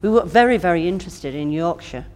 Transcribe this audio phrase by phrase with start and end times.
[0.00, 2.06] We were very, very interested in Yorkshire.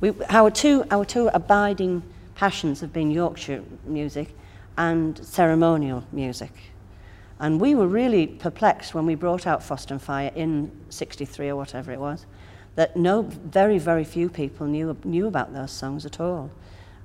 [0.00, 2.04] We, our, two, our two abiding
[2.36, 4.36] passions have been Yorkshire music
[4.76, 6.52] and ceremonial music.
[7.40, 11.56] And we were really perplexed when we brought out Frost and Fire in 63 or
[11.56, 12.24] whatever it was,
[12.76, 16.52] that no, very, very few people knew, knew about those songs at all.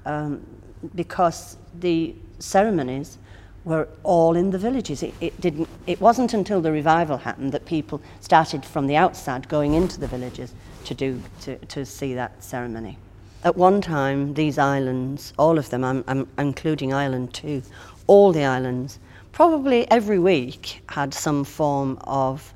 [0.05, 0.45] Um,
[0.93, 3.17] because the ceremonies
[3.65, 5.03] were all in the villages.
[5.03, 9.47] It, it, didn't, it wasn't until the revival happened that people started from the outside
[9.47, 10.53] going into the villages
[10.85, 12.97] to, do, to, to see that ceremony.
[13.43, 17.61] At one time, these islands, all of them, I'm, I'm including Ireland too,
[18.07, 18.99] all the islands,
[19.31, 22.53] probably every week had some form of,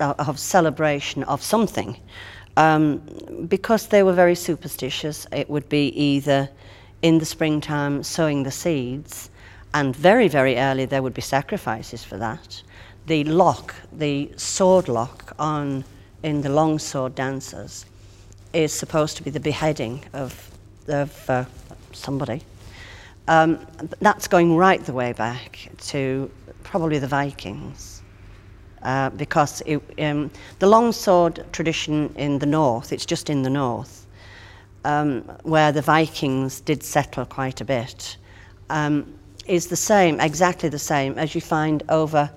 [0.00, 1.96] uh, of celebration of something.
[2.58, 3.02] Um,
[3.48, 6.48] because they were very superstitious, it would be either
[7.02, 9.30] in the springtime sowing the seeds,
[9.76, 12.62] and very, very early there would be sacrifices for that.
[13.06, 15.84] The lock, the sword lock on
[16.22, 17.84] in the long sword dances,
[18.54, 20.50] is supposed to be the beheading of,
[20.88, 21.44] of uh,
[21.92, 22.40] somebody.
[23.28, 23.66] Um,
[24.00, 26.30] that's going right the way back to
[26.62, 28.00] probably the Vikings.
[28.82, 34.06] Uh, because it, um, the longsword tradition in the north, it's just in the north,
[34.86, 38.16] um, where the Vikings did settle quite a bit.
[38.70, 42.30] Um, is the same, exactly the same, as you find over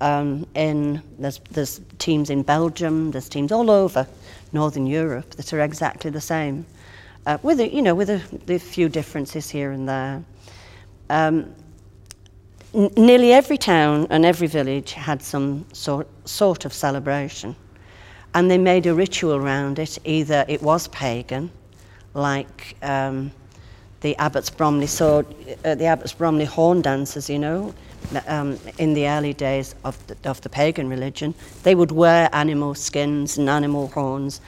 [0.00, 4.06] um, in, there's, there's teams in Belgium, there's teams all over
[4.52, 6.64] Northern Europe that are exactly the same,
[7.26, 10.22] uh, with, a, you know, with a, a few differences here and there.
[11.10, 11.54] Um,
[12.74, 17.56] n- nearly every town and every village had some sort, sort of celebration,
[18.34, 19.98] and they made a ritual around it.
[20.04, 21.50] Either it was pagan,
[22.14, 23.32] like um,
[24.00, 25.26] the Abbots Bromley sword,
[25.64, 27.74] uh, the Abbots Bromley horn dancers, you know,
[28.26, 32.74] um, in the early days of the, of the pagan religion, they would wear animal
[32.74, 34.40] skins and animal horns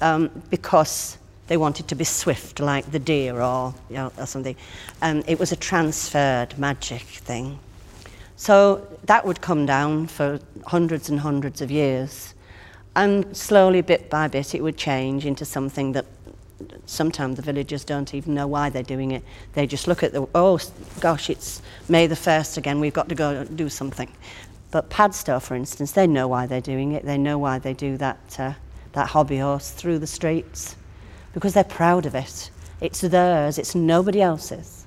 [0.00, 4.56] um, because they wanted to be swift like the deer or, you know, or something.
[5.02, 7.58] Um, it was a transferred magic thing.
[8.36, 12.34] So that would come down for hundreds and hundreds of years.
[12.96, 16.06] And slowly, bit by bit, it would change into something that
[16.86, 19.22] sometimes the villagers don't even know why they're doing it.
[19.54, 20.58] They just look at the, oh
[21.00, 24.08] gosh, it's May the 1st again, we've got to go do something.
[24.70, 27.04] But Padstow, for instance, they know why they're doing it.
[27.04, 28.54] They know why they do that, uh,
[28.92, 30.76] that hobby horse through the streets
[31.32, 32.50] because they're proud of it.
[32.80, 34.86] It's theirs, it's nobody else's.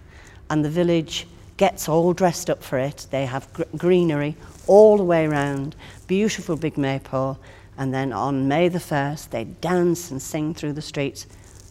[0.49, 3.07] And the village gets all dressed up for it.
[3.11, 4.35] They have gr- greenery
[4.67, 5.75] all the way around,
[6.07, 7.37] beautiful big maypole.
[7.77, 11.27] And then on May the 1st, they dance and sing through the streets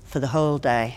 [0.07, 0.97] for the whole day.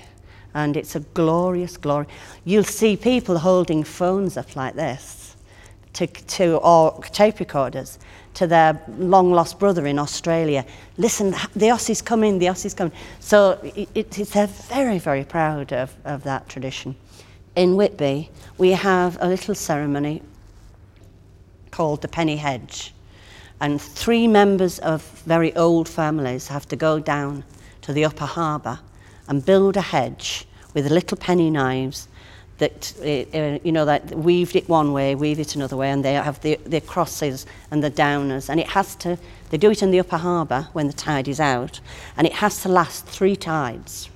[0.53, 2.07] And it's a glorious glory.
[2.45, 5.35] You'll see people holding phones up like this
[5.93, 7.99] to, to or tape recorders
[8.35, 10.65] to their long lost brother in Australia.
[10.97, 12.93] Listen, the Aussie's coming, the Aussie's coming.
[13.19, 16.95] So it, it, they're very, very proud of, of that tradition.
[17.55, 20.21] In Whitby, we have a little ceremony
[21.71, 22.93] called the Penny Hedge.
[23.61, 27.43] And three members of very old families have to go down
[27.81, 28.79] to the upper harbour
[29.29, 32.09] and build a hedge with little penny knives
[32.57, 36.03] that uh, uh, you know that weaved it one way, weave it another way, and
[36.03, 39.17] they have the, the crosses and the downers, and it has to.
[39.49, 41.79] They do it in the upper harbour when the tide is out,
[42.17, 44.09] and it has to last three tides.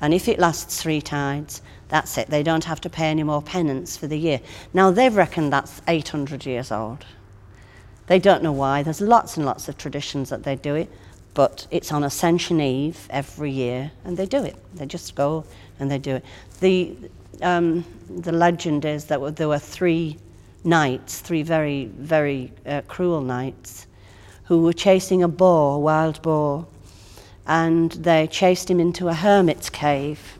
[0.00, 2.28] And if it lasts three tides, that's it.
[2.28, 4.40] They don't have to pay any more penance for the year.
[4.72, 7.04] Now they've reckoned that's 800 years old.
[8.06, 8.82] They don't know why.
[8.82, 10.90] There's lots and lots of traditions that they do it
[11.34, 14.56] but it's on Ascension Eve every year, and they do it.
[14.74, 15.44] They just go
[15.78, 16.24] and they do it.
[16.60, 16.94] The,
[17.40, 20.18] um, the legend is that there were three
[20.64, 23.86] knights, three very, very uh, cruel knights,
[24.44, 26.66] who were chasing a boar, a wild boar,
[27.46, 30.38] and they chased him into a hermit's cave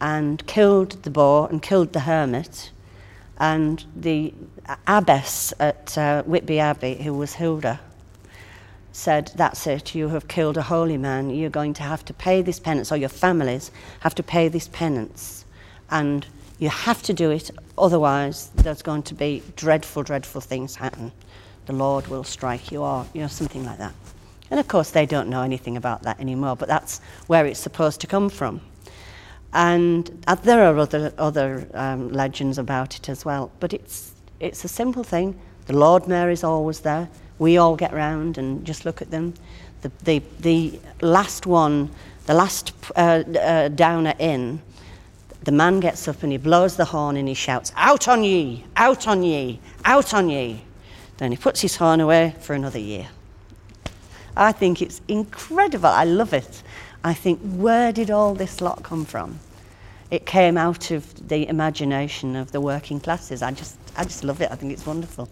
[0.00, 2.70] and killed the boar and killed the hermit.
[3.38, 4.34] And the
[4.86, 7.80] abbess at uh, Whitby Abbey, who was Hilda,
[8.92, 11.30] said, That's it, you have killed a holy man.
[11.30, 13.70] You're going to have to pay this penance, or your families
[14.00, 15.44] have to pay this penance.
[15.90, 16.26] And
[16.58, 21.12] you have to do it, otherwise, there's going to be dreadful, dreadful things happen.
[21.66, 23.94] The Lord will strike you, or you know, something like that.
[24.50, 28.00] And of course, they don't know anything about that anymore, but that's where it's supposed
[28.00, 28.60] to come from.
[29.52, 34.64] And uh, there are other, other um, legends about it as well, but it's, it's
[34.64, 35.40] a simple thing.
[35.66, 37.08] The Lord Mayor is always there
[37.40, 39.34] we all get round and just look at them.
[39.80, 41.90] The, the, the last one,
[42.26, 44.60] the last uh, uh, downer in,
[45.44, 48.66] the man gets up and he blows the horn and he shouts, Out on ye!
[48.76, 49.58] Out on ye!
[49.86, 50.62] Out on ye!
[51.16, 53.08] Then he puts his horn away for another year.
[54.36, 55.86] I think it's incredible.
[55.86, 56.62] I love it.
[57.02, 59.40] I think, where did all this lot come from?
[60.10, 63.40] It came out of the imagination of the working classes.
[63.40, 64.50] I just, I just love it.
[64.50, 65.30] I think it's wonderful.